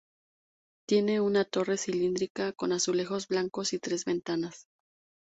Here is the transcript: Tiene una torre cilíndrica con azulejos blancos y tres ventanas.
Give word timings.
Tiene 0.89 1.21
una 1.21 1.45
torre 1.45 1.77
cilíndrica 1.77 2.53
con 2.53 2.71
azulejos 2.71 3.27
blancos 3.27 3.71
y 3.73 3.77
tres 3.77 4.03
ventanas. 4.05 4.65